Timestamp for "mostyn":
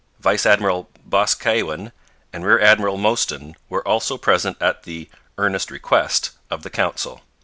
2.97-3.55